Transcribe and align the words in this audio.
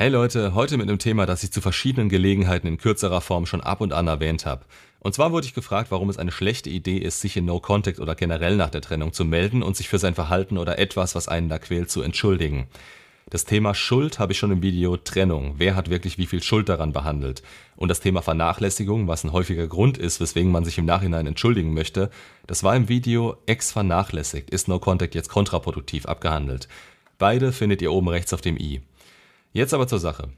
Hey 0.00 0.10
Leute, 0.10 0.54
heute 0.54 0.76
mit 0.76 0.88
einem 0.88 1.00
Thema, 1.00 1.26
das 1.26 1.42
ich 1.42 1.50
zu 1.50 1.60
verschiedenen 1.60 2.08
Gelegenheiten 2.08 2.68
in 2.68 2.78
kürzerer 2.78 3.20
Form 3.20 3.46
schon 3.46 3.62
ab 3.62 3.80
und 3.80 3.92
an 3.92 4.06
erwähnt 4.06 4.46
habe. 4.46 4.64
Und 5.00 5.12
zwar 5.12 5.32
wurde 5.32 5.48
ich 5.48 5.54
gefragt, 5.54 5.90
warum 5.90 6.08
es 6.08 6.18
eine 6.18 6.30
schlechte 6.30 6.70
Idee 6.70 6.98
ist, 6.98 7.20
sich 7.20 7.36
in 7.36 7.46
No 7.46 7.58
Contact 7.58 7.98
oder 7.98 8.14
generell 8.14 8.54
nach 8.54 8.70
der 8.70 8.80
Trennung 8.80 9.12
zu 9.12 9.24
melden 9.24 9.60
und 9.60 9.76
sich 9.76 9.88
für 9.88 9.98
sein 9.98 10.14
Verhalten 10.14 10.56
oder 10.56 10.78
etwas, 10.78 11.16
was 11.16 11.26
einen 11.26 11.48
da 11.48 11.58
quält, 11.58 11.90
zu 11.90 12.00
entschuldigen. 12.00 12.68
Das 13.28 13.44
Thema 13.44 13.74
Schuld 13.74 14.20
habe 14.20 14.30
ich 14.30 14.38
schon 14.38 14.52
im 14.52 14.62
Video 14.62 14.96
Trennung. 14.96 15.54
Wer 15.56 15.74
hat 15.74 15.90
wirklich 15.90 16.16
wie 16.16 16.26
viel 16.26 16.44
Schuld 16.44 16.68
daran 16.68 16.92
behandelt? 16.92 17.42
Und 17.74 17.88
das 17.88 17.98
Thema 17.98 18.22
Vernachlässigung, 18.22 19.08
was 19.08 19.24
ein 19.24 19.32
häufiger 19.32 19.66
Grund 19.66 19.98
ist, 19.98 20.20
weswegen 20.20 20.52
man 20.52 20.64
sich 20.64 20.78
im 20.78 20.84
Nachhinein 20.84 21.26
entschuldigen 21.26 21.74
möchte, 21.74 22.08
das 22.46 22.62
war 22.62 22.76
im 22.76 22.88
Video 22.88 23.36
Ex 23.46 23.72
vernachlässigt. 23.72 24.50
Ist 24.50 24.68
No 24.68 24.78
Contact 24.78 25.16
jetzt 25.16 25.28
kontraproduktiv 25.28 26.06
abgehandelt? 26.06 26.68
Beide 27.18 27.50
findet 27.50 27.82
ihr 27.82 27.90
oben 27.90 28.06
rechts 28.06 28.32
auf 28.32 28.42
dem 28.42 28.56
i. 28.58 28.80
Jetzt 29.52 29.74
aber 29.74 29.88
zur 29.88 29.98
Sache. 29.98 30.30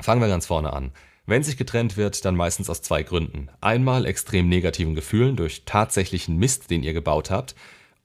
Fangen 0.00 0.20
wir 0.20 0.28
ganz 0.28 0.46
vorne 0.46 0.72
an. 0.72 0.92
Wenn 1.26 1.44
sich 1.44 1.56
getrennt 1.56 1.96
wird, 1.96 2.24
dann 2.24 2.34
meistens 2.34 2.68
aus 2.68 2.82
zwei 2.82 3.04
Gründen. 3.04 3.48
Einmal 3.60 4.06
extrem 4.06 4.48
negativen 4.48 4.94
Gefühlen 4.94 5.36
durch 5.36 5.64
tatsächlichen 5.64 6.36
Mist, 6.36 6.70
den 6.70 6.82
ihr 6.82 6.92
gebaut 6.92 7.30
habt, 7.30 7.54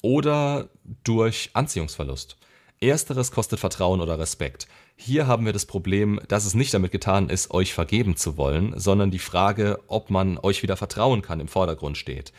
oder 0.02 0.70
durch 1.04 1.50
Anziehungsverlust. 1.54 2.38
Ersteres 2.80 3.32
kostet 3.32 3.60
Vertrauen 3.60 4.02
oder 4.02 4.20
Respekt. 4.20 4.68
Hier 4.96 5.26
haben 5.26 5.46
wir 5.46 5.54
das 5.54 5.66
Problem, 5.66 6.20
dass 6.27 6.46
es 6.46 6.54
nicht 6.54 6.74
damit 6.74 6.91
getan 6.91 7.30
ist, 7.30 7.52
euch 7.52 7.74
vergeben 7.74 8.16
zu 8.16 8.38
wollen, 8.38 8.80
sondern 8.80 9.10
die 9.10 9.20
Frage, 9.20 9.80
ob 9.88 10.12
man 10.12 10.38
euch 10.38 10.62
wieder 10.62 10.77
vertrauen 10.77 11.24
kann, 11.24 11.40
im 11.40 11.48
Vordergrund 11.48 11.98
steht. 11.98 12.34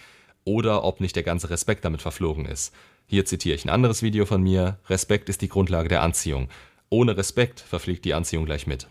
Oder 0.44 0.84
ob 0.84 1.00
nicht 1.00 1.16
der 1.16 1.24
ganze 1.24 1.50
Respekt 1.50 1.84
damit 1.84 2.02
verflogen 2.02 2.46
ist. 2.46 2.72
Hier 3.06 3.24
zitiere 3.24 3.56
ich 3.56 3.64
ein 3.64 3.70
anderes 3.70 4.02
Video 4.02 4.26
von 4.26 4.42
mir. 4.42 4.78
Respekt 4.88 5.28
ist 5.28 5.42
die 5.42 5.48
Grundlage 5.48 5.88
der 5.88 6.02
Anziehung. 6.02 6.48
Ohne 6.90 7.16
Respekt 7.16 7.60
verfliegt 7.60 8.04
die 8.04 8.14
Anziehung 8.14 8.46
gleich 8.46 8.66
mit. 8.66 8.88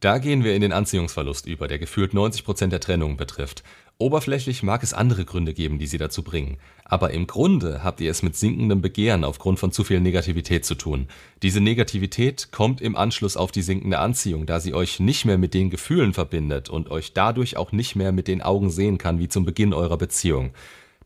Da 0.00 0.18
gehen 0.18 0.44
wir 0.44 0.54
in 0.54 0.60
den 0.60 0.72
Anziehungsverlust 0.72 1.46
über, 1.46 1.68
der 1.68 1.78
gefühlt 1.78 2.12
90% 2.12 2.68
der 2.68 2.80
Trennungen 2.80 3.16
betrifft. 3.16 3.62
Oberflächlich 3.98 4.62
mag 4.62 4.82
es 4.82 4.92
andere 4.92 5.24
Gründe 5.24 5.54
geben, 5.54 5.78
die 5.78 5.86
sie 5.86 5.96
dazu 5.96 6.22
bringen. 6.22 6.58
Aber 6.84 7.12
im 7.12 7.26
Grunde 7.26 7.82
habt 7.82 8.02
ihr 8.02 8.10
es 8.10 8.22
mit 8.22 8.36
sinkendem 8.36 8.82
Begehren 8.82 9.24
aufgrund 9.24 9.58
von 9.58 9.72
zu 9.72 9.84
viel 9.84 10.00
Negativität 10.00 10.66
zu 10.66 10.74
tun. 10.74 11.08
Diese 11.42 11.62
Negativität 11.62 12.52
kommt 12.52 12.82
im 12.82 12.94
Anschluss 12.94 13.38
auf 13.38 13.52
die 13.52 13.62
sinkende 13.62 13.98
Anziehung, 13.98 14.44
da 14.44 14.60
sie 14.60 14.74
euch 14.74 15.00
nicht 15.00 15.24
mehr 15.24 15.38
mit 15.38 15.54
den 15.54 15.70
Gefühlen 15.70 16.12
verbindet 16.12 16.68
und 16.68 16.90
euch 16.90 17.14
dadurch 17.14 17.56
auch 17.56 17.72
nicht 17.72 17.96
mehr 17.96 18.12
mit 18.12 18.28
den 18.28 18.42
Augen 18.42 18.68
sehen 18.68 18.98
kann 18.98 19.18
wie 19.18 19.28
zum 19.28 19.46
Beginn 19.46 19.72
eurer 19.72 19.96
Beziehung. 19.96 20.52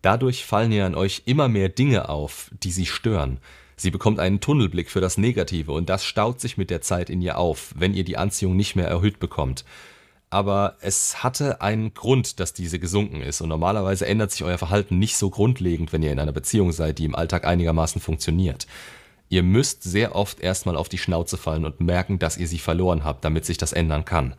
Dadurch 0.02 0.44
fallen 0.44 0.72
ihr 0.72 0.84
an 0.84 0.96
euch 0.96 1.22
immer 1.26 1.48
mehr 1.48 1.68
Dinge 1.68 2.08
auf, 2.08 2.50
die 2.60 2.72
sie 2.72 2.86
stören. 2.86 3.38
Sie 3.80 3.90
bekommt 3.90 4.20
einen 4.20 4.40
Tunnelblick 4.40 4.90
für 4.90 5.00
das 5.00 5.16
Negative 5.16 5.72
und 5.72 5.88
das 5.88 6.04
staut 6.04 6.40
sich 6.40 6.56
mit 6.58 6.70
der 6.70 6.82
Zeit 6.82 7.08
in 7.08 7.22
ihr 7.22 7.38
auf, 7.38 7.72
wenn 7.76 7.94
ihr 7.94 8.04
die 8.04 8.18
Anziehung 8.18 8.56
nicht 8.56 8.76
mehr 8.76 8.88
erhöht 8.88 9.18
bekommt 9.18 9.64
aber 10.30 10.76
es 10.80 11.24
hatte 11.24 11.60
einen 11.60 11.92
Grund, 11.92 12.38
dass 12.38 12.52
diese 12.52 12.78
gesunken 12.78 13.20
ist. 13.20 13.40
Und 13.40 13.48
normalerweise 13.48 14.06
ändert 14.06 14.30
sich 14.30 14.44
euer 14.44 14.58
Verhalten 14.58 14.98
nicht 14.98 15.16
so 15.16 15.28
grundlegend, 15.28 15.92
wenn 15.92 16.02
ihr 16.02 16.12
in 16.12 16.20
einer 16.20 16.32
Beziehung 16.32 16.70
seid, 16.70 16.98
die 16.98 17.04
im 17.04 17.16
Alltag 17.16 17.44
einigermaßen 17.44 18.00
funktioniert. 18.00 18.68
Ihr 19.28 19.42
müsst 19.42 19.82
sehr 19.82 20.14
oft 20.14 20.40
erstmal 20.40 20.76
auf 20.76 20.88
die 20.88 20.98
Schnauze 20.98 21.36
fallen 21.36 21.64
und 21.64 21.80
merken, 21.80 22.20
dass 22.20 22.38
ihr 22.38 22.46
sie 22.46 22.58
verloren 22.58 23.04
habt, 23.04 23.24
damit 23.24 23.44
sich 23.44 23.58
das 23.58 23.72
ändern 23.72 24.04
kann. 24.04 24.34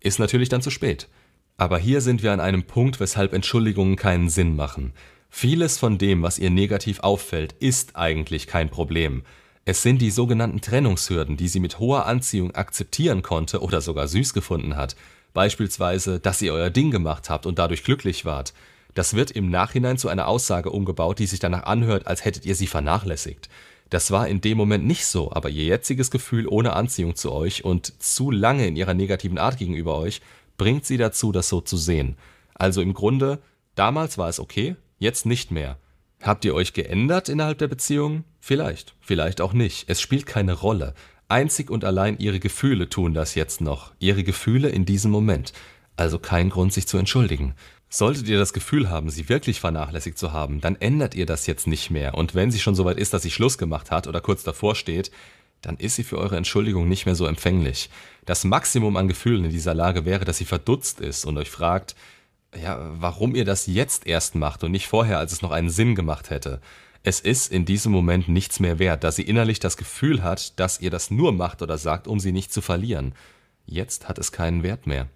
Ist 0.00 0.18
natürlich 0.18 0.48
dann 0.48 0.62
zu 0.62 0.70
spät. 0.70 1.08
Aber 1.56 1.78
hier 1.78 2.00
sind 2.00 2.22
wir 2.22 2.32
an 2.32 2.40
einem 2.40 2.64
Punkt, 2.64 3.00
weshalb 3.00 3.32
Entschuldigungen 3.32 3.96
keinen 3.96 4.28
Sinn 4.28 4.56
machen. 4.56 4.92
Vieles 5.30 5.78
von 5.78 5.98
dem, 5.98 6.22
was 6.22 6.38
ihr 6.38 6.50
negativ 6.50 7.00
auffällt, 7.00 7.54
ist 7.60 7.96
eigentlich 7.96 8.46
kein 8.46 8.70
Problem. 8.70 9.22
Es 9.64 9.82
sind 9.82 10.00
die 10.00 10.10
sogenannten 10.10 10.60
Trennungshürden, 10.60 11.36
die 11.36 11.48
sie 11.48 11.60
mit 11.60 11.78
hoher 11.78 12.06
Anziehung 12.06 12.54
akzeptieren 12.54 13.22
konnte 13.22 13.60
oder 13.60 13.80
sogar 13.80 14.08
süß 14.08 14.32
gefunden 14.32 14.76
hat, 14.76 14.96
Beispielsweise, 15.38 16.20
dass 16.20 16.42
ihr 16.42 16.52
euer 16.52 16.70
Ding 16.70 16.90
gemacht 16.90 17.30
habt 17.30 17.46
und 17.46 17.58
dadurch 17.58 17.84
glücklich 17.84 18.24
wart. 18.24 18.54
Das 18.94 19.14
wird 19.14 19.30
im 19.30 19.50
Nachhinein 19.50 19.98
zu 19.98 20.08
einer 20.08 20.26
Aussage 20.26 20.70
umgebaut, 20.70 21.18
die 21.18 21.26
sich 21.26 21.38
danach 21.38 21.64
anhört, 21.64 22.06
als 22.06 22.24
hättet 22.24 22.46
ihr 22.46 22.54
sie 22.54 22.66
vernachlässigt. 22.66 23.48
Das 23.90 24.10
war 24.10 24.28
in 24.28 24.40
dem 24.40 24.58
Moment 24.58 24.84
nicht 24.84 25.06
so, 25.06 25.32
aber 25.32 25.48
ihr 25.48 25.64
jetziges 25.64 26.10
Gefühl 26.10 26.46
ohne 26.48 26.72
Anziehung 26.72 27.14
zu 27.14 27.32
euch 27.32 27.64
und 27.64 28.02
zu 28.02 28.30
lange 28.30 28.66
in 28.66 28.76
ihrer 28.76 28.94
negativen 28.94 29.38
Art 29.38 29.58
gegenüber 29.58 29.96
euch 29.96 30.20
bringt 30.56 30.84
sie 30.84 30.96
dazu, 30.96 31.30
das 31.30 31.48
so 31.48 31.60
zu 31.60 31.76
sehen. 31.76 32.16
Also 32.54 32.80
im 32.80 32.92
Grunde, 32.92 33.38
damals 33.76 34.18
war 34.18 34.28
es 34.28 34.40
okay, 34.40 34.74
jetzt 34.98 35.26
nicht 35.26 35.50
mehr. 35.50 35.78
Habt 36.20 36.44
ihr 36.44 36.54
euch 36.54 36.72
geändert 36.72 37.28
innerhalb 37.28 37.58
der 37.58 37.68
Beziehung? 37.68 38.24
Vielleicht, 38.40 38.94
vielleicht 39.00 39.40
auch 39.40 39.52
nicht. 39.52 39.88
Es 39.88 40.00
spielt 40.00 40.26
keine 40.26 40.52
Rolle. 40.52 40.94
Einzig 41.28 41.70
und 41.70 41.84
allein 41.84 42.18
ihre 42.18 42.40
Gefühle 42.40 42.88
tun 42.88 43.14
das 43.14 43.34
jetzt 43.34 43.60
noch, 43.60 43.92
ihre 43.98 44.24
Gefühle 44.24 44.68
in 44.70 44.84
diesem 44.84 45.10
Moment. 45.10 45.52
Also 45.96 46.18
kein 46.18 46.50
Grund, 46.50 46.72
sich 46.72 46.88
zu 46.88 46.96
entschuldigen. 46.96 47.54
Solltet 47.90 48.28
ihr 48.28 48.38
das 48.38 48.52
Gefühl 48.52 48.90
haben, 48.90 49.10
sie 49.10 49.28
wirklich 49.28 49.60
vernachlässigt 49.60 50.18
zu 50.18 50.32
haben, 50.32 50.60
dann 50.60 50.76
ändert 50.76 51.14
ihr 51.14 51.26
das 51.26 51.46
jetzt 51.46 51.66
nicht 51.66 51.90
mehr. 51.90 52.14
Und 52.14 52.34
wenn 52.34 52.50
sie 52.50 52.58
schon 52.58 52.74
so 52.74 52.84
weit 52.84 52.98
ist, 52.98 53.14
dass 53.14 53.22
sie 53.22 53.30
Schluss 53.30 53.58
gemacht 53.58 53.90
hat 53.90 54.06
oder 54.06 54.20
kurz 54.20 54.42
davor 54.42 54.74
steht, 54.74 55.10
dann 55.62 55.76
ist 55.76 55.96
sie 55.96 56.04
für 56.04 56.18
eure 56.18 56.36
Entschuldigung 56.36 56.88
nicht 56.88 57.06
mehr 57.06 57.14
so 57.14 57.26
empfänglich. 57.26 57.90
Das 58.26 58.44
Maximum 58.44 58.96
an 58.96 59.08
Gefühlen 59.08 59.44
in 59.44 59.50
dieser 59.50 59.74
Lage 59.74 60.04
wäre, 60.04 60.24
dass 60.24 60.38
sie 60.38 60.44
verdutzt 60.44 61.00
ist 61.00 61.24
und 61.24 61.36
euch 61.38 61.50
fragt, 61.50 61.96
ja, 62.56 62.78
warum 63.00 63.34
ihr 63.34 63.44
das 63.44 63.66
jetzt 63.66 64.06
erst 64.06 64.34
macht 64.34 64.64
und 64.64 64.72
nicht 64.72 64.86
vorher, 64.86 65.18
als 65.18 65.32
es 65.32 65.42
noch 65.42 65.50
einen 65.50 65.70
Sinn 65.70 65.94
gemacht 65.94 66.30
hätte. 66.30 66.60
Es 67.02 67.20
ist 67.20 67.52
in 67.52 67.64
diesem 67.64 67.92
Moment 67.92 68.28
nichts 68.28 68.60
mehr 68.60 68.78
wert, 68.78 69.04
da 69.04 69.12
sie 69.12 69.22
innerlich 69.22 69.60
das 69.60 69.76
Gefühl 69.76 70.22
hat, 70.22 70.58
dass 70.58 70.80
ihr 70.80 70.90
das 70.90 71.10
nur 71.10 71.32
macht 71.32 71.62
oder 71.62 71.78
sagt, 71.78 72.08
um 72.08 72.20
sie 72.20 72.32
nicht 72.32 72.52
zu 72.52 72.60
verlieren. 72.60 73.14
Jetzt 73.66 74.08
hat 74.08 74.18
es 74.18 74.32
keinen 74.32 74.62
Wert 74.62 74.86
mehr. 74.86 75.08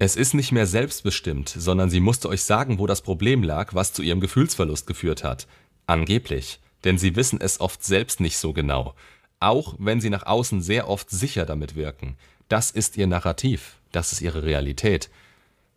Es 0.00 0.16
ist 0.16 0.34
nicht 0.34 0.52
mehr 0.52 0.66
selbstbestimmt, 0.66 1.48
sondern 1.48 1.90
sie 1.90 2.00
musste 2.00 2.28
euch 2.28 2.42
sagen, 2.42 2.78
wo 2.78 2.86
das 2.86 3.02
Problem 3.02 3.42
lag, 3.42 3.74
was 3.74 3.92
zu 3.92 4.02
ihrem 4.02 4.20
Gefühlsverlust 4.20 4.86
geführt 4.86 5.24
hat. 5.24 5.46
Angeblich. 5.86 6.60
Denn 6.84 6.98
sie 6.98 7.16
wissen 7.16 7.40
es 7.40 7.60
oft 7.60 7.84
selbst 7.84 8.20
nicht 8.20 8.38
so 8.38 8.52
genau. 8.52 8.94
Auch 9.40 9.74
wenn 9.78 10.00
sie 10.00 10.10
nach 10.10 10.26
außen 10.26 10.62
sehr 10.62 10.88
oft 10.88 11.10
sicher 11.10 11.46
damit 11.46 11.74
wirken. 11.74 12.16
Das 12.48 12.70
ist 12.70 12.96
ihr 12.96 13.06
Narrativ. 13.06 13.78
Das 13.90 14.12
ist 14.12 14.20
ihre 14.20 14.44
Realität. 14.44 15.10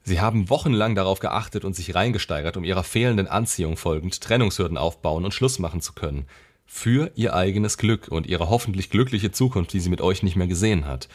Sie 0.04 0.20
haben 0.20 0.50
wochenlang 0.50 0.96
darauf 0.96 1.20
geachtet 1.20 1.64
und 1.64 1.76
sich 1.76 1.94
reingesteigert, 1.94 2.58
um 2.58 2.64
ihrer 2.64 2.84
fehlenden 2.84 3.28
Anziehung 3.28 3.78
folgend 3.78 4.20
Trennungshürden 4.22 4.78
aufbauen 4.78 5.26
und 5.26 5.34
Schluss 5.34 5.60
machen 5.60 5.82
zu 5.82 5.94
können. 5.94 6.26
Für 6.66 7.12
ihr 7.16 7.36
eigenes 7.36 7.78
Glück 7.78 8.08
und 8.08 8.28
ihre 8.28 8.50
hoffentlich 8.50 8.90
glückliche 8.90 9.32
Zukunft, 9.32 9.74
die 9.74 9.80
sie 9.80 9.90
mit 9.90 10.02
euch 10.02 10.24
nicht 10.24 10.36
mehr 10.36 10.48
gesehen 10.48 10.86
hat. 10.86 11.08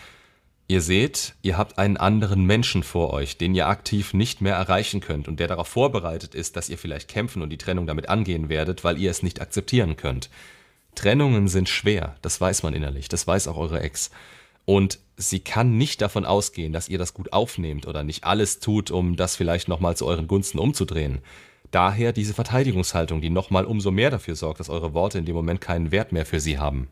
Ihr 0.68 0.80
seht, 0.80 1.34
ihr 1.42 1.56
habt 1.56 1.78
einen 1.78 1.96
anderen 1.96 2.44
Menschen 2.44 2.82
vor 2.82 3.12
euch, 3.12 3.38
den 3.38 3.54
ihr 3.54 3.68
aktiv 3.68 4.14
nicht 4.14 4.40
mehr 4.40 4.56
erreichen 4.56 5.00
könnt 5.00 5.28
und 5.28 5.38
der 5.38 5.46
darauf 5.46 5.68
vorbereitet 5.68 6.34
ist, 6.34 6.56
dass 6.56 6.68
ihr 6.68 6.76
vielleicht 6.76 7.08
kämpfen 7.08 7.40
und 7.40 7.50
die 7.50 7.58
Trennung 7.58 7.86
damit 7.86 8.08
angehen 8.08 8.48
werdet, 8.48 8.82
weil 8.82 8.98
ihr 8.98 9.10
es 9.10 9.22
nicht 9.22 9.40
akzeptieren 9.40 9.96
könnt. 9.96 10.28
Trennungen 10.96 11.46
sind 11.46 11.68
schwer, 11.68 12.16
das 12.20 12.40
weiß 12.40 12.64
man 12.64 12.74
innerlich, 12.74 13.08
das 13.08 13.26
weiß 13.26 13.46
auch 13.46 13.56
eure 13.56 13.80
Ex. 13.80 14.10
Und 14.66 14.98
sie 15.16 15.40
kann 15.40 15.78
nicht 15.78 16.02
davon 16.02 16.26
ausgehen, 16.26 16.74
dass 16.74 16.90
ihr 16.90 16.98
das 16.98 17.14
gut 17.14 17.32
aufnehmt 17.32 17.86
oder 17.86 18.02
nicht 18.02 18.24
alles 18.24 18.58
tut, 18.58 18.90
um 18.90 19.16
das 19.16 19.36
vielleicht 19.36 19.68
nochmal 19.68 19.96
zu 19.96 20.04
euren 20.04 20.26
Gunsten 20.26 20.58
umzudrehen. 20.58 21.20
Daher 21.70 22.12
diese 22.12 22.34
Verteidigungshaltung, 22.34 23.20
die 23.20 23.30
nochmal 23.30 23.64
umso 23.64 23.90
mehr 23.90 24.10
dafür 24.10 24.36
sorgt, 24.36 24.60
dass 24.60 24.68
eure 24.68 24.92
Worte 24.92 25.18
in 25.18 25.24
dem 25.24 25.34
Moment 25.34 25.60
keinen 25.60 25.90
Wert 25.90 26.12
mehr 26.12 26.26
für 26.26 26.40
sie 26.40 26.58
haben. 26.58 26.88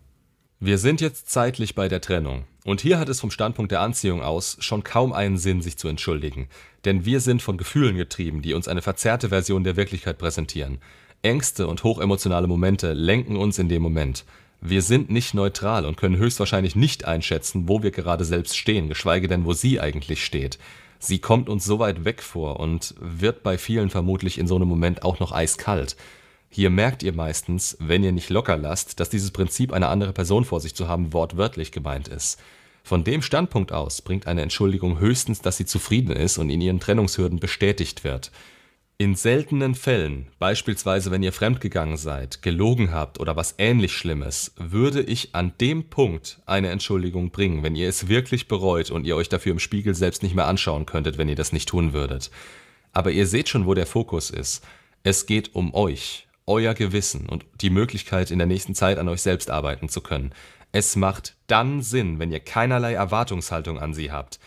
Wir 0.60 0.78
sind 0.78 1.00
jetzt 1.00 1.28
zeitlich 1.28 1.74
bei 1.74 1.88
der 1.88 2.00
Trennung. 2.00 2.44
Und 2.64 2.80
hier 2.80 2.98
hat 2.98 3.08
es 3.08 3.20
vom 3.20 3.30
Standpunkt 3.30 3.70
der 3.72 3.80
Anziehung 3.80 4.22
aus 4.22 4.56
schon 4.60 4.82
kaum 4.82 5.12
einen 5.12 5.36
Sinn, 5.36 5.60
sich 5.60 5.76
zu 5.76 5.88
entschuldigen. 5.88 6.48
Denn 6.84 7.04
wir 7.04 7.20
sind 7.20 7.42
von 7.42 7.58
Gefühlen 7.58 7.96
getrieben, 7.96 8.41
die 8.41 8.54
uns 8.54 8.68
eine 8.68 8.80
verzerrte 8.80 9.28
Version 9.28 9.64
der 9.64 9.76
Wirklichkeit 9.76 10.16
präsentieren. 10.16 10.78
Ängste 11.22 11.66
und 11.66 11.84
hochemotionale 11.84 12.46
Momente 12.46 12.92
lenken 12.92 13.36
uns 13.36 13.58
in 13.58 13.68
dem 13.68 13.82
Moment. 13.82 14.24
Wir 14.66 14.80
sind 14.80 15.10
nicht 15.10 15.34
neutral 15.34 15.84
und 15.84 15.98
können 15.98 16.16
höchstwahrscheinlich 16.16 16.74
nicht 16.74 17.04
einschätzen, 17.04 17.68
wo 17.68 17.83
wir 17.83 17.91
gerade 17.91 18.24
selbst 18.24 18.56
stehen, 18.56 18.89
geschweige 18.89 19.28
denn, 19.28 19.44
wo 19.44 19.53
sie 19.53 19.78
eigentlich 19.78 20.24
steht. 20.24 20.59
Sie 20.98 21.18
kommt 21.18 21.50
uns 21.50 21.66
so 21.66 21.80
weit 21.80 22.06
weg 22.06 22.22
vor 22.22 22.59
und 22.60 22.94
wird 22.98 23.42
bei 23.42 23.59
vielen 23.59 23.91
vermutlich 23.91 24.39
in 24.39 24.47
so 24.47 24.56
einem 24.56 24.66
Moment 24.66 25.03
auch 25.03 25.21
noch 25.21 25.33
eiskalt. 25.33 25.97
Hier 26.48 26.71
merkt 26.71 27.03
ihr 27.03 27.12
meistens, 27.12 27.77
wenn 27.78 28.03
ihr 28.03 28.12
nicht 28.12 28.30
locker 28.30 28.56
lasst, 28.56 29.00
dass 29.00 29.10
dieses 29.10 29.33
Prinzip, 29.33 29.71
eine 29.71 29.89
andere 29.89 30.15
Person 30.15 30.47
vor 30.47 30.60
sich 30.60 30.74
zu 30.74 30.89
haben, 30.89 31.12
wortwörtlich 31.12 31.71
gemeint 31.71 32.09
ist. 32.09 32.41
Von 32.83 33.04
dem 33.04 33.21
Standpunkt 33.21 33.71
aus 33.71 34.00
bringt 34.00 34.27
eine 34.27 34.41
Entschuldigung 34.41 34.98
höchstens, 34.98 35.42
dass 35.42 35.59
sie 35.59 35.66
zufrieden 35.66 36.16
ist 36.16 36.39
und 36.39 36.48
in 36.48 36.62
ihren 36.62 36.80
Trennungshürden 36.80 37.39
bestätigt 37.39 38.03
wird. 38.03 38.30
In 38.96 39.16
seltenen 39.16 39.74
Fällen, 39.74 40.28
beispielsweise 40.38 41.10
wenn 41.10 41.24
ihr 41.24 41.32
fremdgegangen 41.32 41.96
seid, 41.96 42.42
gelogen 42.42 42.92
habt 42.92 43.18
oder 43.18 43.34
was 43.34 43.56
ähnlich 43.58 43.92
Schlimmes, 43.92 44.52
würde 44.56 45.02
ich 45.02 45.34
an 45.34 45.52
dem 45.60 45.91
Punkt 45.91 46.41
eine 46.46 46.68
Entschuldigung 46.68 47.32
bringen, 47.32 47.64
wenn 47.64 47.74
ihr 47.74 47.88
es 47.88 48.06
wirklich 48.06 48.46
bereut 48.46 48.92
und 48.92 49.04
ihr 49.04 49.16
euch 49.16 49.28
dafür 49.28 49.50
im 49.50 49.58
Spiegel 49.58 49.96
selbst 49.96 50.22
nicht 50.22 50.36
mehr 50.36 50.46
anschauen 50.46 50.86
könntet, 50.86 51.18
wenn 51.18 51.28
ihr 51.28 51.34
das 51.34 51.52
nicht 51.52 51.68
tun 51.68 51.92
würdet. 51.92 52.30
Aber 52.92 53.10
ihr 53.10 53.26
seht 53.26 53.48
schon, 53.48 53.66
wo 53.66 53.74
der 53.74 53.86
Fokus 53.86 54.30
ist. 54.30 54.64
Es 55.02 55.26
geht 55.26 55.56
um 55.56 55.74
euch. 55.74 56.28
euer 56.46 56.74
Gewissen 56.74 57.26
und 57.26 57.44
die 57.62 57.70
Möglichkeit, 57.70 58.30
in 58.30 58.38
der 58.38 58.46
nächsten 58.46 58.74
Zeit 58.76 58.98
an 58.98 59.08
euch 59.08 59.22
selbst 59.22 59.50
arbeiten 59.50 59.88
zu 59.88 60.02
können. 60.02 60.32
Es 60.72 60.94
macht 60.94 61.34
dann 61.46 61.82
Sinn, 61.82 62.18
wenn 62.18 62.30
ihr 62.30 62.41
keinerlei 62.41 62.92
Erwartungshaltung 62.92 63.78
an 63.78 63.94
sie 63.94 64.12
habt, 64.12 64.38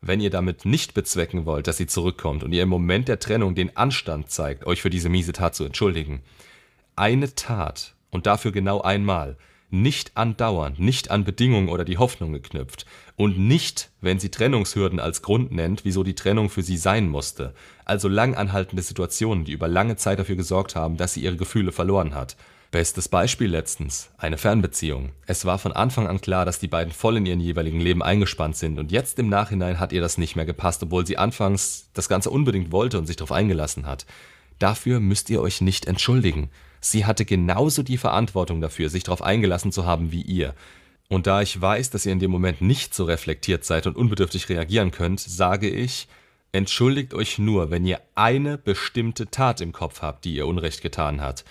wenn 0.00 0.20
ihr 0.20 0.30
damit 0.30 0.64
nicht 0.64 0.94
bezwecken 0.94 1.46
wollt, 1.46 1.66
dass 1.66 1.76
sie 1.76 1.86
zurückkommt 1.86 2.44
und 2.44 2.52
ihr 2.52 2.62
im 2.62 2.68
Moment 2.68 3.08
der 3.08 3.18
Trennung 3.18 3.54
den 3.54 3.76
Anstand 3.76 4.30
zeigt, 4.30 4.66
euch 4.66 4.82
für 4.82 4.90
diese 4.90 5.08
miese 5.08 5.32
Tat 5.32 5.54
zu 5.54 5.64
entschuldigen. 5.64 6.22
Eine 6.94 7.34
Tat 7.34 7.94
und 8.10 8.26
dafür 8.26 8.52
genau 8.52 8.80
einmal, 8.80 9.36
nicht 9.70 10.16
andauernd, 10.16 10.78
nicht 10.78 11.10
an 11.10 11.24
Bedingungen 11.24 11.68
oder 11.68 11.84
die 11.84 11.98
Hoffnung 11.98 12.32
geknüpft 12.32 12.86
und 13.16 13.38
nicht, 13.38 13.90
wenn 14.00 14.20
sie 14.20 14.30
Trennungshürden 14.30 15.00
als 15.00 15.22
Grund 15.22 15.50
nennt, 15.50 15.84
wieso 15.84 16.04
die 16.04 16.14
Trennung 16.14 16.50
für 16.50 16.62
sie 16.62 16.76
sein 16.76 17.08
musste, 17.08 17.54
also 17.84 18.08
lang 18.08 18.34
anhaltende 18.34 18.82
Situationen, 18.82 19.44
die 19.44 19.52
über 19.52 19.68
lange 19.68 19.96
Zeit 19.96 20.18
dafür 20.18 20.36
gesorgt 20.36 20.76
haben, 20.76 20.96
dass 20.96 21.14
sie 21.14 21.22
ihre 21.22 21.36
Gefühle 21.36 21.72
verloren 21.72 22.14
hat. 22.14 22.36
Bestes 22.72 23.08
Beispiel 23.08 23.48
letztens, 23.48 24.10
eine 24.18 24.38
Fernbeziehung. 24.38 25.10
Es 25.26 25.44
war 25.44 25.58
von 25.58 25.72
Anfang 25.72 26.08
an 26.08 26.20
klar, 26.20 26.44
dass 26.44 26.58
die 26.58 26.66
beiden 26.66 26.92
voll 26.92 27.16
in 27.16 27.24
ihren 27.24 27.38
jeweiligen 27.38 27.80
Leben 27.80 28.02
eingespannt 28.02 28.56
sind 28.56 28.78
und 28.80 28.90
jetzt 28.90 29.20
im 29.20 29.28
Nachhinein 29.28 29.78
hat 29.78 29.92
ihr 29.92 30.00
das 30.00 30.18
nicht 30.18 30.34
mehr 30.34 30.46
gepasst, 30.46 30.82
obwohl 30.82 31.06
sie 31.06 31.16
anfangs 31.16 31.90
das 31.94 32.08
Ganze 32.08 32.30
unbedingt 32.30 32.72
wollte 32.72 32.98
und 32.98 33.06
sich 33.06 33.16
darauf 33.16 33.30
eingelassen 33.30 33.86
hat. 33.86 34.04
Dafür 34.58 34.98
müsst 34.98 35.30
ihr 35.30 35.40
euch 35.40 35.60
nicht 35.60 35.86
entschuldigen. 35.86 36.50
Sie 36.80 37.04
hatte 37.04 37.24
genauso 37.24 37.84
die 37.84 37.98
Verantwortung 37.98 38.60
dafür, 38.60 38.88
sich 38.88 39.04
darauf 39.04 39.22
eingelassen 39.22 39.70
zu 39.70 39.86
haben 39.86 40.10
wie 40.10 40.22
ihr. 40.22 40.54
Und 41.08 41.28
da 41.28 41.42
ich 41.42 41.60
weiß, 41.60 41.90
dass 41.90 42.04
ihr 42.04 42.12
in 42.12 42.18
dem 42.18 42.32
Moment 42.32 42.62
nicht 42.62 42.94
so 42.94 43.04
reflektiert 43.04 43.64
seid 43.64 43.86
und 43.86 43.96
unbedürftig 43.96 44.48
reagieren 44.48 44.90
könnt, 44.90 45.20
sage 45.20 45.68
ich, 45.70 46.08
entschuldigt 46.50 47.14
euch 47.14 47.38
nur, 47.38 47.70
wenn 47.70 47.86
ihr 47.86 48.00
eine 48.16 48.58
bestimmte 48.58 49.30
Tat 49.30 49.60
im 49.60 49.72
Kopf 49.72 50.02
habt, 50.02 50.24
die 50.24 50.34
ihr 50.34 50.48
Unrecht 50.48 50.82
getan 50.82 51.20
hat 51.20 51.44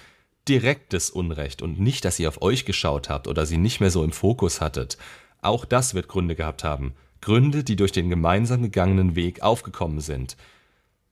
direktes 0.48 1.10
Unrecht 1.10 1.62
und 1.62 1.80
nicht, 1.80 2.06
dass 2.06 2.20
ihr 2.20 2.28
auf 2.30 2.42
euch 2.42 2.66
geschaut 2.66 3.10
habt 3.10 3.28
oder 3.28 3.46
sie 3.46 3.58
nicht 3.58 3.80
mehr 3.80 3.92
so 3.92 4.04
im 4.04 4.12
Fokus 4.12 4.62
hattet. 4.62 4.98
Auch 5.42 5.66
das 5.66 5.94
wird 5.94 6.08
Gründe 6.08 6.36
gehabt 6.36 6.64
haben. 6.64 6.94
Gründe, 7.22 7.64
die 7.64 7.76
durch 7.76 7.92
den 7.92 8.10
gemeinsam 8.10 8.62
gegangenen 8.62 9.16
Weg 9.16 9.42
aufgekommen 9.42 10.00
sind. 10.00 10.38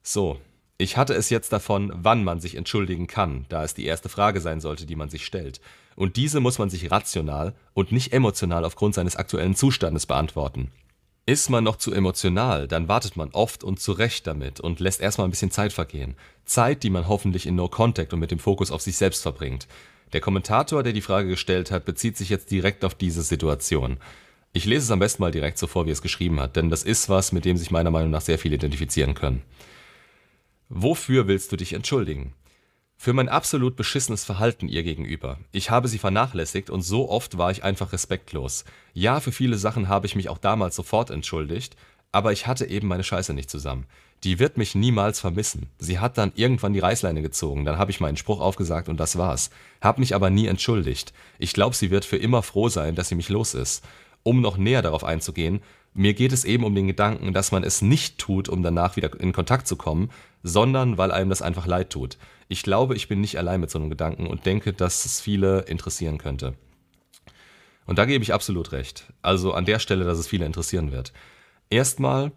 So, 0.03 0.39
ich 0.77 0.97
hatte 0.97 1.13
es 1.13 1.29
jetzt 1.29 1.53
davon, 1.53 1.91
wann 1.95 2.23
man 2.23 2.39
sich 2.39 2.55
entschuldigen 2.55 3.07
kann, 3.07 3.45
da 3.49 3.63
es 3.63 3.73
die 3.73 3.85
erste 3.85 4.09
Frage 4.09 4.41
sein 4.41 4.59
sollte, 4.59 4.85
die 4.85 4.95
man 4.95 5.09
sich 5.09 5.25
stellt. 5.25 5.61
Und 5.95 6.17
diese 6.17 6.39
muss 6.39 6.59
man 6.59 6.69
sich 6.69 6.91
rational 6.91 7.53
und 7.73 7.91
nicht 7.91 8.13
emotional 8.13 8.65
aufgrund 8.65 8.95
seines 8.95 9.15
aktuellen 9.15 9.55
Zustandes 9.55 10.05
beantworten. 10.05 10.71
Ist 11.25 11.49
man 11.49 11.63
noch 11.63 11.77
zu 11.77 11.93
emotional, 11.93 12.67
dann 12.67 12.89
wartet 12.89 13.15
man 13.15 13.29
oft 13.29 13.63
und 13.63 13.79
zu 13.79 13.93
Recht 13.93 14.27
damit 14.27 14.59
und 14.59 14.81
lässt 14.81 14.99
erstmal 14.99 15.25
ein 15.25 15.31
bisschen 15.31 15.51
Zeit 15.51 15.71
vergehen. 15.71 16.15
Zeit, 16.43 16.83
die 16.83 16.89
man 16.89 17.07
hoffentlich 17.07 17.45
in 17.45 17.55
No 17.55 17.69
Contact 17.69 18.11
und 18.11 18.19
mit 18.19 18.31
dem 18.31 18.39
Fokus 18.39 18.71
auf 18.71 18.81
sich 18.81 18.97
selbst 18.97 19.21
verbringt. 19.21 19.67
Der 20.11 20.19
Kommentator, 20.19 20.83
der 20.83 20.91
die 20.91 20.99
Frage 20.99 21.29
gestellt 21.29 21.71
hat, 21.71 21.85
bezieht 21.85 22.17
sich 22.17 22.27
jetzt 22.27 22.51
direkt 22.51 22.83
auf 22.83 22.93
diese 22.93 23.23
Situation. 23.23 23.99
Ich 24.51 24.65
lese 24.65 24.83
es 24.83 24.91
am 24.91 24.99
besten 24.99 25.21
mal 25.23 25.31
direkt 25.31 25.57
so 25.57 25.65
vor, 25.65 25.85
wie 25.85 25.91
er 25.91 25.93
es 25.93 26.01
geschrieben 26.01 26.41
hat, 26.41 26.57
denn 26.57 26.69
das 26.69 26.83
ist 26.83 27.07
was, 27.07 27.31
mit 27.31 27.45
dem 27.45 27.55
sich 27.55 27.71
meiner 27.71 27.89
Meinung 27.89 28.11
nach 28.11 28.21
sehr 28.21 28.37
viele 28.37 28.55
identifizieren 28.55 29.13
können. 29.13 29.43
Wofür 30.67 31.27
willst 31.27 31.53
du 31.53 31.55
dich 31.55 31.71
entschuldigen? 31.71 32.33
Für 33.03 33.11
mein 33.11 33.27
absolut 33.27 33.75
beschissenes 33.75 34.23
Verhalten 34.23 34.69
ihr 34.69 34.81
gegenüber. 34.81 35.37
Ich 35.51 35.69
habe 35.69 35.89
sie 35.89 35.97
vernachlässigt 35.97 36.69
und 36.69 36.83
so 36.83 37.09
oft 37.09 37.37
war 37.37 37.51
ich 37.51 37.61
einfach 37.61 37.91
respektlos. 37.91 38.63
Ja, 38.93 39.19
für 39.19 39.33
viele 39.33 39.57
Sachen 39.57 39.89
habe 39.89 40.05
ich 40.05 40.15
mich 40.15 40.29
auch 40.29 40.37
damals 40.37 40.77
sofort 40.77 41.09
entschuldigt, 41.09 41.75
aber 42.13 42.31
ich 42.31 42.47
hatte 42.47 42.65
eben 42.65 42.87
meine 42.87 43.03
Scheiße 43.03 43.33
nicht 43.33 43.49
zusammen. 43.49 43.87
Die 44.23 44.39
wird 44.39 44.55
mich 44.55 44.73
niemals 44.73 45.19
vermissen. 45.19 45.67
Sie 45.79 45.99
hat 45.99 46.17
dann 46.17 46.31
irgendwann 46.35 46.71
die 46.71 46.79
Reißleine 46.79 47.21
gezogen, 47.21 47.65
dann 47.65 47.77
habe 47.77 47.91
ich 47.91 47.99
meinen 47.99 48.15
Spruch 48.15 48.39
aufgesagt 48.39 48.87
und 48.87 49.01
das 49.01 49.17
war's. 49.17 49.49
Hab 49.81 49.99
mich 49.99 50.15
aber 50.15 50.29
nie 50.29 50.47
entschuldigt. 50.47 51.11
Ich 51.39 51.51
glaube, 51.51 51.75
sie 51.75 51.91
wird 51.91 52.05
für 52.05 52.15
immer 52.15 52.41
froh 52.41 52.69
sein, 52.69 52.95
dass 52.95 53.09
sie 53.09 53.15
mich 53.15 53.27
los 53.27 53.53
ist. 53.53 53.83
Um 54.23 54.41
noch 54.41 54.57
näher 54.57 54.81
darauf 54.81 55.03
einzugehen, 55.03 55.61
mir 55.93 56.13
geht 56.13 56.31
es 56.33 56.43
eben 56.43 56.63
um 56.63 56.73
den 56.73 56.87
Gedanken, 56.87 57.33
dass 57.33 57.51
man 57.51 57.63
es 57.63 57.81
nicht 57.81 58.17
tut, 58.17 58.49
um 58.49 58.63
danach 58.63 58.95
wieder 58.95 59.19
in 59.19 59.31
Kontakt 59.31 59.67
zu 59.67 59.75
kommen, 59.75 60.09
sondern 60.41 60.97
weil 60.97 61.11
einem 61.11 61.29
das 61.29 61.41
einfach 61.41 61.67
leid 61.67 61.91
tut. 61.91 62.17
Ich 62.47 62.63
glaube, 62.63 62.95
ich 62.95 63.07
bin 63.07 63.21
nicht 63.21 63.37
allein 63.37 63.61
mit 63.61 63.69
so 63.69 63.77
einem 63.77 63.89
Gedanken 63.89 64.27
und 64.27 64.45
denke, 64.45 64.73
dass 64.73 65.05
es 65.05 65.21
viele 65.21 65.61
interessieren 65.61 66.17
könnte. 66.17 66.55
Und 67.85 67.99
da 67.99 68.05
gebe 68.05 68.23
ich 68.23 68.33
absolut 68.33 68.71
recht. 68.71 69.11
Also 69.21 69.53
an 69.53 69.65
der 69.65 69.79
Stelle, 69.79 70.05
dass 70.05 70.17
es 70.17 70.27
viele 70.27 70.45
interessieren 70.45 70.91
wird. 70.91 71.13
Erstmal, 71.69 72.31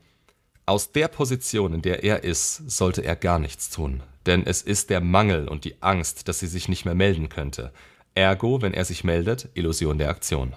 aus 0.66 0.92
der 0.92 1.08
Position, 1.08 1.74
in 1.74 1.82
der 1.82 2.02
er 2.02 2.24
ist, 2.24 2.68
sollte 2.68 3.04
er 3.04 3.16
gar 3.16 3.38
nichts 3.38 3.70
tun. 3.70 4.02
Denn 4.26 4.44
es 4.44 4.62
ist 4.62 4.90
der 4.90 5.00
Mangel 5.00 5.46
und 5.46 5.64
die 5.64 5.80
Angst, 5.80 6.28
dass 6.28 6.40
sie 6.40 6.48
sich 6.48 6.68
nicht 6.68 6.84
mehr 6.84 6.96
melden 6.96 7.28
könnte. 7.28 7.72
Ergo, 8.14 8.60
wenn 8.62 8.74
er 8.74 8.84
sich 8.84 9.04
meldet, 9.04 9.48
Illusion 9.54 9.98
der 9.98 10.10
Aktion. 10.10 10.54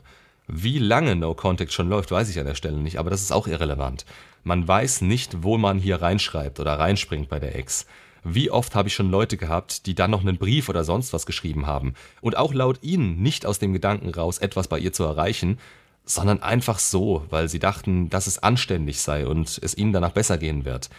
Wie 0.51 0.79
lange 0.79 1.15
No 1.15 1.35
Contact 1.35 1.71
schon 1.71 1.89
läuft, 1.89 2.09
weiß 2.09 2.27
ich 2.27 2.39
an 2.39 2.47
der 2.47 2.55
Stelle 2.55 2.77
nicht, 2.77 2.97
aber 2.97 3.11
das 3.11 3.21
ist 3.21 3.31
auch 3.31 3.45
irrelevant. 3.45 4.03
Man 4.43 4.67
weiß 4.67 5.01
nicht, 5.01 5.43
wo 5.43 5.59
man 5.59 5.77
hier 5.77 6.01
reinschreibt 6.01 6.59
oder 6.59 6.79
reinspringt 6.79 7.29
bei 7.29 7.39
der 7.39 7.55
Ex. 7.55 7.85
Wie 8.23 8.49
oft 8.49 8.73
habe 8.73 8.87
ich 8.87 8.95
schon 8.95 9.11
Leute 9.11 9.37
gehabt, 9.37 9.85
die 9.85 9.93
dann 9.93 10.09
noch 10.09 10.21
einen 10.21 10.39
Brief 10.39 10.67
oder 10.67 10.83
sonst 10.83 11.13
was 11.13 11.27
geschrieben 11.27 11.67
haben 11.67 11.93
und 12.21 12.35
auch 12.35 12.51
laut 12.51 12.79
ihnen 12.81 13.21
nicht 13.21 13.45
aus 13.45 13.59
dem 13.59 13.73
Gedanken 13.73 14.09
raus, 14.09 14.39
etwas 14.39 14.67
bei 14.67 14.79
ihr 14.79 14.91
zu 14.91 15.03
erreichen, 15.03 15.59
sondern 16.03 16.41
einfach 16.41 16.79
so, 16.79 17.27
weil 17.29 17.47
sie 17.47 17.59
dachten, 17.59 18.09
dass 18.09 18.25
es 18.25 18.41
anständig 18.41 19.01
sei 19.01 19.27
und 19.27 19.59
es 19.61 19.77
ihnen 19.77 19.93
danach 19.93 20.13
besser 20.13 20.39
gehen 20.39 20.65
wird. 20.65 20.89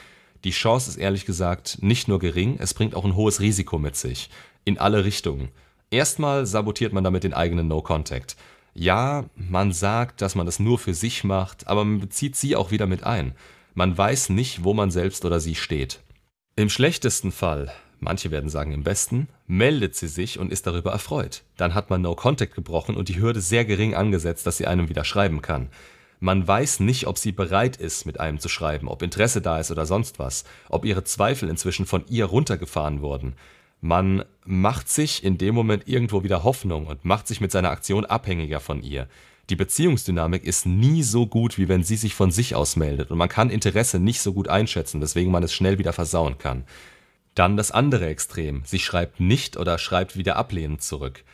Die 0.45 0.53
Chance 0.53 0.91
ist 0.91 0.97
ehrlich 0.97 1.27
gesagt 1.27 1.79
nicht 1.83 2.07
nur 2.07 2.21
gering, 2.21 2.57
es 2.61 2.73
bringt 2.73 2.95
auch 2.95 3.05
ein 3.05 3.17
hohes 3.17 3.41
Risiko 3.41 3.81
mit 3.81 3.97
sich. 3.97 4.31
In 4.65 4.79
alle 4.79 5.05
Richtungen. 5.05 5.49
Erstmal 5.91 6.47
sabotiert 6.47 6.93
man 6.93 7.03
damit 7.03 7.25
den 7.25 7.35
eigenen 7.35 7.67
No-Contact. 7.67 8.37
Ja, 8.75 9.25
man 9.35 9.73
sagt, 9.73 10.23
dass 10.23 10.35
man 10.35 10.47
das 10.47 10.61
nur 10.61 10.79
für 10.79 10.95
sich 10.95 11.25
macht, 11.25 11.67
aber 11.67 11.85
man 11.85 12.01
bezieht 12.01 12.37
sie 12.37 12.57
auch 12.57 12.71
wieder 12.71 12.87
mit 12.87 13.05
ein. 13.05 13.35
Man 13.75 13.97
weiß 13.97 14.31
nicht, 14.31 14.65
wo 14.65 14.75
man 14.75 14.91
selbst 14.91 15.25
oder 15.25 15.41
sie 15.41 15.55
steht. 15.55 16.01
Im 16.57 16.69
schlechtesten 16.69 17.33
Fall, 17.33 17.73
manche 17.99 18.31
werden 18.31 18.51
sagen 18.51 18.73
im 18.73 18.83
besten, 18.83 19.29
meldet 19.47 19.95
sie 19.97 20.09
sich 20.09 20.39
und 20.39 20.53
ist 20.53 20.67
darüber 20.67 20.93
erfreut. 20.93 21.43
Dann 21.57 21.75
hat 21.75 21.91
man 21.91 22.03
No 22.03 22.15
Contact 22.15 22.55
gebrochen 22.55 22.97
und 22.97 23.09
die 23.09 23.21
Hürde 23.21 23.41
sehr 23.41 23.65
gering 23.65 23.95
angesetzt, 23.95 24.47
dass 24.47 24.57
sie 24.57 24.67
einem 24.67 24.89
wieder 24.89 25.05
schreiben 25.05 25.43
kann. 25.43 25.69
Man 26.23 26.47
weiß 26.47 26.81
nicht, 26.81 27.07
ob 27.07 27.17
sie 27.17 27.33
bereit 27.33 27.77
ist, 27.77 28.05
mit 28.05 28.21
einem 28.21 28.39
zu 28.39 28.51
schreiben, 28.51 28.89
ob 28.89 29.01
Interesse 29.03 29.41
da 29.41 29.59
ist 29.59 29.71
oder 29.71 29.87
sonst 29.87 30.19
was, 30.19 30.45
ob 30.69 30.85
ihre 30.85 31.03
Zweifel 31.03 31.49
inzwischen 31.49 31.87
von 31.87 32.05
ihr 32.09 32.27
runtergefahren 32.27 33.01
wurden. 33.01 33.35
Man 33.81 34.25
macht 34.45 34.89
sich 34.89 35.25
in 35.25 35.39
dem 35.39 35.55
Moment 35.55 35.89
irgendwo 35.89 36.23
wieder 36.23 36.45
Hoffnung 36.45 36.87
und 36.87 37.05
macht 37.05 37.27
sich 37.27 37.41
mit 37.41 37.51
seiner 37.51 37.71
Aktion 37.71 38.05
abhängiger 38.05 38.61
von 38.61 38.83
ihr. 38.83 39.09
Die 39.49 39.57
Beziehungsdynamik 39.57 40.45
ist 40.45 40.67
nie 40.67 41.03
so 41.03 41.27
gut, 41.27 41.59
wie 41.59 41.69
wenn 41.69 41.83
sie 41.83 41.97
sich 41.97 42.15
von 42.15 42.31
sich 42.31 42.55
aus 42.55 42.77
meldet 42.77 43.11
und 43.11 43.19
man 43.19 43.29
kann 43.29 43.51
Interesse 43.51 43.99
nicht 43.99 44.21
so 44.21 44.33
gut 44.33 44.49
einschätzen, 44.49 45.01
weswegen 45.01 45.33
man 45.33 45.43
es 45.43 45.53
schnell 45.53 45.79
wieder 45.79 45.93
versauen 45.93 46.39
kann. 46.39 46.65
Dann 47.35 47.57
das 47.57 47.71
andere 47.71 48.07
Extrem. 48.07 48.63
Sie 48.65 48.79
schreibt 48.79 49.19
nicht 49.19 49.57
oder 49.57 49.79
schreibt 49.79 50.17
wieder 50.17 50.37
ablehnend 50.37 50.83
zurück. 50.83 51.25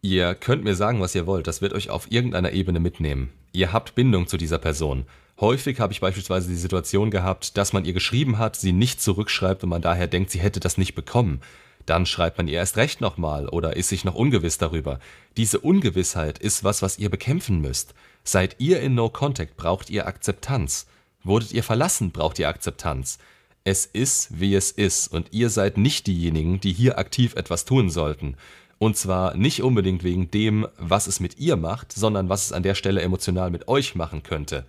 Ihr 0.00 0.34
könnt 0.34 0.64
mir 0.64 0.74
sagen, 0.74 1.00
was 1.00 1.14
ihr 1.14 1.26
wollt, 1.26 1.46
das 1.46 1.62
wird 1.62 1.74
euch 1.74 1.90
auf 1.90 2.10
irgendeiner 2.10 2.52
Ebene 2.52 2.80
mitnehmen. 2.80 3.32
Ihr 3.52 3.72
habt 3.72 3.94
Bindung 3.94 4.26
zu 4.26 4.36
dieser 4.36 4.58
Person. 4.58 5.04
Häufig 5.40 5.78
habe 5.78 5.92
ich 5.92 6.00
beispielsweise 6.00 6.48
die 6.48 6.56
Situation 6.56 7.10
gehabt, 7.10 7.56
dass 7.56 7.72
man 7.72 7.84
ihr 7.84 7.92
geschrieben 7.92 8.38
hat, 8.38 8.56
sie 8.56 8.72
nicht 8.72 9.00
zurückschreibt 9.00 9.62
und 9.62 9.70
man 9.70 9.82
daher 9.82 10.08
denkt, 10.08 10.30
sie 10.30 10.40
hätte 10.40 10.60
das 10.60 10.78
nicht 10.78 10.94
bekommen. 10.94 11.40
Dann 11.86 12.06
schreibt 12.06 12.38
man 12.38 12.48
ihr 12.48 12.54
erst 12.54 12.76
recht 12.76 13.00
nochmal 13.00 13.48
oder 13.48 13.76
ist 13.76 13.88
sich 13.88 14.04
noch 14.04 14.14
ungewiss 14.14 14.58
darüber. 14.58 14.98
Diese 15.36 15.60
Ungewissheit 15.60 16.38
ist 16.38 16.64
was, 16.64 16.82
was 16.82 16.98
ihr 16.98 17.10
bekämpfen 17.10 17.60
müsst. 17.60 17.94
Seid 18.24 18.56
ihr 18.58 18.80
in 18.80 18.94
No 18.94 19.08
Contact, 19.08 19.56
braucht 19.56 19.90
ihr 19.90 20.06
Akzeptanz. 20.06 20.86
Wurdet 21.24 21.52
ihr 21.52 21.62
verlassen, 21.62 22.10
braucht 22.10 22.38
ihr 22.38 22.48
Akzeptanz. 22.48 23.18
Es 23.64 23.86
ist, 23.86 24.40
wie 24.40 24.54
es 24.54 24.72
ist, 24.72 25.08
und 25.08 25.28
ihr 25.32 25.48
seid 25.48 25.76
nicht 25.78 26.06
diejenigen, 26.06 26.60
die 26.60 26.72
hier 26.72 26.98
aktiv 26.98 27.34
etwas 27.34 27.64
tun 27.64 27.90
sollten. 27.90 28.36
Und 28.78 28.96
zwar 28.96 29.36
nicht 29.36 29.62
unbedingt 29.62 30.02
wegen 30.02 30.30
dem, 30.32 30.66
was 30.76 31.06
es 31.06 31.20
mit 31.20 31.38
ihr 31.38 31.54
macht, 31.56 31.92
sondern 31.92 32.28
was 32.28 32.46
es 32.46 32.52
an 32.52 32.64
der 32.64 32.74
Stelle 32.74 33.02
emotional 33.02 33.50
mit 33.50 33.68
euch 33.68 33.94
machen 33.94 34.24
könnte. 34.24 34.66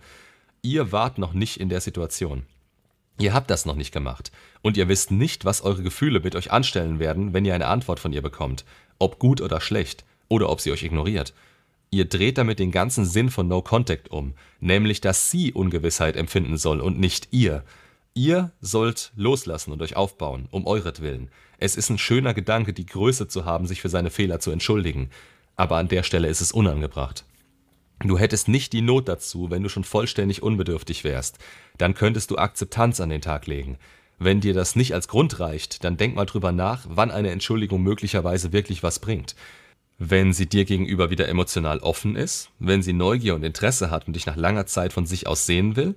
Ihr 0.62 0.92
wart 0.92 1.18
noch 1.18 1.32
nicht 1.32 1.58
in 1.58 1.68
der 1.68 1.80
Situation. 1.80 2.46
Ihr 3.18 3.32
habt 3.32 3.50
das 3.50 3.64
noch 3.64 3.76
nicht 3.76 3.92
gemacht 3.92 4.32
und 4.62 4.76
ihr 4.76 4.88
wisst 4.88 5.10
nicht, 5.10 5.44
was 5.44 5.62
eure 5.62 5.82
Gefühle 5.82 6.20
mit 6.20 6.34
euch 6.34 6.50
anstellen 6.50 6.98
werden, 6.98 7.32
wenn 7.32 7.44
ihr 7.44 7.54
eine 7.54 7.68
Antwort 7.68 8.00
von 8.00 8.12
ihr 8.12 8.22
bekommt, 8.22 8.64
ob 8.98 9.18
gut 9.18 9.40
oder 9.40 9.60
schlecht, 9.60 10.04
oder 10.28 10.50
ob 10.50 10.60
sie 10.60 10.72
euch 10.72 10.82
ignoriert. 10.82 11.32
Ihr 11.90 12.06
dreht 12.06 12.38
damit 12.38 12.58
den 12.58 12.72
ganzen 12.72 13.04
Sinn 13.04 13.30
von 13.30 13.46
No 13.46 13.62
Contact 13.62 14.10
um, 14.10 14.34
nämlich 14.60 15.00
dass 15.00 15.30
sie 15.30 15.52
Ungewissheit 15.52 16.16
empfinden 16.16 16.56
soll 16.56 16.80
und 16.80 16.98
nicht 16.98 17.28
ihr. 17.30 17.62
Ihr 18.14 18.50
sollt 18.60 19.12
loslassen 19.16 19.72
und 19.72 19.82
euch 19.82 19.96
aufbauen, 19.96 20.48
um 20.50 20.66
euretwillen. 20.66 21.30
Es 21.58 21.76
ist 21.76 21.90
ein 21.90 21.98
schöner 21.98 22.34
Gedanke, 22.34 22.72
die 22.72 22.86
Größe 22.86 23.28
zu 23.28 23.44
haben, 23.44 23.66
sich 23.66 23.80
für 23.80 23.88
seine 23.88 24.10
Fehler 24.10 24.40
zu 24.40 24.50
entschuldigen, 24.50 25.10
aber 25.56 25.76
an 25.76 25.88
der 25.88 26.02
Stelle 26.02 26.28
ist 26.28 26.40
es 26.40 26.50
unangebracht. 26.50 27.24
Du 28.00 28.18
hättest 28.18 28.48
nicht 28.48 28.72
die 28.72 28.82
Not 28.82 29.08
dazu, 29.08 29.50
wenn 29.50 29.62
du 29.62 29.68
schon 29.68 29.84
vollständig 29.84 30.42
unbedürftig 30.42 31.04
wärst. 31.04 31.38
Dann 31.78 31.94
könntest 31.94 32.30
du 32.30 32.36
Akzeptanz 32.36 33.00
an 33.00 33.08
den 33.08 33.20
Tag 33.20 33.46
legen. 33.46 33.78
Wenn 34.18 34.40
dir 34.40 34.54
das 34.54 34.76
nicht 34.76 34.94
als 34.94 35.08
Grund 35.08 35.40
reicht, 35.40 35.84
dann 35.84 35.96
denk 35.96 36.14
mal 36.14 36.26
drüber 36.26 36.52
nach, 36.52 36.86
wann 36.88 37.10
eine 37.10 37.30
Entschuldigung 37.30 37.82
möglicherweise 37.82 38.52
wirklich 38.52 38.82
was 38.82 38.98
bringt. 38.98 39.34
Wenn 39.98 40.32
sie 40.32 40.46
dir 40.46 40.64
gegenüber 40.64 41.10
wieder 41.10 41.28
emotional 41.28 41.78
offen 41.78 42.16
ist, 42.16 42.50
wenn 42.58 42.82
sie 42.82 42.92
Neugier 42.92 43.34
und 43.34 43.44
Interesse 43.44 43.90
hat 43.90 44.06
und 44.06 44.14
dich 44.14 44.26
nach 44.26 44.36
langer 44.36 44.66
Zeit 44.66 44.92
von 44.92 45.06
sich 45.06 45.26
aus 45.26 45.46
sehen 45.46 45.76
will, 45.76 45.94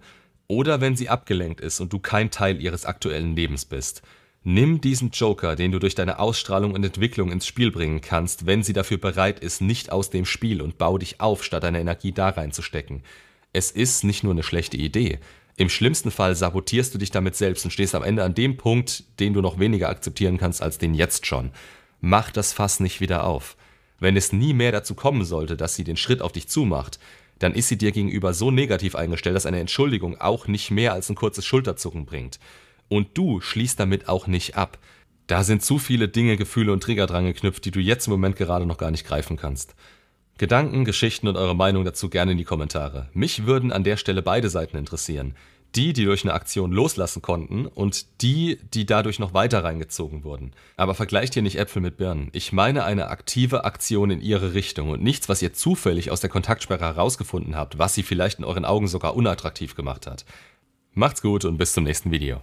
oder 0.48 0.82
wenn 0.82 0.96
sie 0.96 1.10
abgelenkt 1.10 1.62
ist 1.62 1.80
und 1.80 1.92
du 1.92 2.00
kein 2.00 2.32
Teil 2.32 2.62
ihres 2.62 2.86
aktuellen 2.86 3.36
Lebens 3.36 3.66
bist. 3.66 4.02
Nimm 4.50 4.80
diesen 4.80 5.10
Joker, 5.10 5.58
den 5.58 5.74
du 5.74 5.80
durch 5.80 5.94
deine 5.94 6.20
Ausstrahlung 6.20 6.74
und 6.74 6.82
Entwicklung 6.82 7.34
ins 7.34 7.46
Spiel 7.46 7.70
bringen 7.70 8.00
kannst, 8.00 8.46
wenn 8.46 8.64
sie 8.64 8.72
dafür 8.72 8.98
bereit 8.98 9.42
ist, 9.42 9.60
nicht 9.60 9.92
aus 9.92 10.10
dem 10.10 10.24
Spiel 10.24 10.62
und 10.62 10.78
bau 10.78 10.98
dich 10.98 11.20
auf, 11.20 11.44
statt 11.44 11.64
deine 11.64 11.82
Energie 11.82 12.14
da 12.14 12.30
reinzustecken. 12.30 13.04
Es 13.52 13.72
ist 13.72 14.06
nicht 14.06 14.24
nur 14.24 14.32
eine 14.32 14.44
schlechte 14.44 14.78
Idee. 14.78 15.20
Im 15.58 15.68
schlimmsten 15.68 16.12
Fall 16.12 16.34
sabotierst 16.34 16.94
du 16.94 16.98
dich 16.98 17.12
damit 17.12 17.36
selbst 17.36 17.66
und 17.66 17.72
stehst 17.72 17.94
am 17.94 18.04
Ende 18.04 18.24
an 18.24 18.36
dem 18.36 18.56
Punkt, 18.56 19.04
den 19.20 19.34
du 19.34 19.42
noch 19.42 19.60
weniger 19.60 19.90
akzeptieren 19.90 20.38
kannst 20.38 20.62
als 20.62 20.78
den 20.78 20.94
jetzt 20.94 21.26
schon. 21.26 21.52
Mach 22.00 22.32
das 22.32 22.54
Fass 22.54 22.80
nicht 22.80 23.02
wieder 23.02 23.26
auf. 23.26 23.58
Wenn 24.00 24.16
es 24.16 24.32
nie 24.32 24.54
mehr 24.54 24.72
dazu 24.72 24.96
kommen 24.96 25.26
sollte, 25.26 25.58
dass 25.58 25.76
sie 25.76 25.84
den 25.84 25.98
Schritt 25.98 26.22
auf 26.22 26.32
dich 26.32 26.48
zumacht, 26.48 27.00
dann 27.40 27.54
ist 27.54 27.68
sie 27.68 27.78
dir 27.78 27.92
gegenüber 27.92 28.34
so 28.34 28.50
negativ 28.50 28.96
eingestellt, 28.96 29.36
dass 29.36 29.46
eine 29.46 29.60
Entschuldigung 29.60 30.22
auch 30.22 30.48
nicht 30.48 30.72
mehr 30.72 30.94
als 30.94 31.10
ein 31.10 31.16
kurzes 31.16 31.46
Schulterzucken 31.46 32.06
bringt. 32.06 32.40
Und 32.90 33.18
du 33.18 33.42
schließt 33.42 33.80
damit 33.80 34.08
auch 34.08 34.28
nicht 34.28 34.56
ab. 34.56 34.78
Da 35.28 35.44
sind 35.44 35.62
zu 35.62 35.78
viele 35.78 36.08
Dinge, 36.08 36.38
Gefühle 36.38 36.72
und 36.72 36.82
Trigger 36.82 37.06
dran 37.06 37.26
geknüpft, 37.26 37.66
die 37.66 37.72
du 37.72 37.80
jetzt 37.80 38.08
im 38.08 38.12
Moment 38.12 38.38
gerade 38.38 38.66
noch 38.66 38.78
gar 38.78 38.92
nicht 38.92 39.06
greifen 39.06 39.36
kannst. 39.36 39.76
Gedanken, 40.38 40.86
Geschichten 40.86 41.28
und 41.28 41.36
eure 41.36 41.56
Meinung 41.56 41.84
dazu 41.84 42.10
gerne 42.10 42.32
in 42.32 42.38
die 42.38 42.44
Kommentare. 42.44 43.10
Mich 43.14 43.46
würden 43.46 43.72
an 43.72 43.84
der 43.84 43.98
Stelle 43.98 44.22
beide 44.22 44.50
Seiten 44.50 44.78
interessieren. 44.78 45.36
Die, 45.76 45.92
die 45.92 46.06
durch 46.06 46.24
eine 46.24 46.34
Aktion 46.34 46.72
loslassen 46.72 47.22
konnten 47.22 47.66
und 47.66 48.22
die, 48.22 48.58
die 48.74 48.86
dadurch 48.86 49.20
noch 49.20 49.34
weiter 49.34 49.64
reingezogen 49.66 50.24
wurden. 50.24 50.54
Aber 50.78 50.96
vergleicht 50.96 51.34
hier 51.34 51.44
nicht 51.44 51.60
Äpfel 51.60 51.82
mit 51.82 51.98
Birnen. 51.98 52.30
Ich 52.32 52.54
meine 52.54 52.86
eine 52.86 53.10
aktive 53.10 53.66
Aktion 53.66 54.10
in 54.10 54.22
ihre 54.22 54.54
Richtung 54.54 54.90
und 54.92 55.04
nichts, 55.04 55.28
was 55.28 55.42
ihr 55.42 55.54
zufällig 55.54 56.10
aus 56.10 56.22
der 56.22 56.30
Kontaktsperre 56.30 56.86
herausgefunden 56.86 57.56
habt, 57.56 57.78
was 57.80 57.96
sie 57.96 58.04
vielleicht 58.04 58.40
in 58.40 58.46
euren 58.46 58.64
Augen 58.64 58.88
sogar 58.88 59.16
unattraktiv 59.16 59.76
gemacht 59.76 60.08
hat. 60.08 60.24
Macht's 60.94 61.22
gut 61.22 61.44
und 61.44 61.58
bis 61.58 61.74
zum 61.74 61.84
nächsten 61.84 62.12
Video. 62.12 62.42